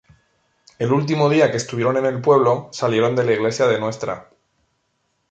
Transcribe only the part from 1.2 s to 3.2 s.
día que estuvieron en el pueblo, salieron